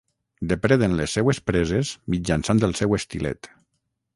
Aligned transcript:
Depreden 0.51 0.95
les 0.99 1.13
seues 1.17 1.41
preses 1.49 1.91
mitjançant 2.15 2.65
el 2.69 2.75
seu 2.81 2.99
estilet. 2.99 3.51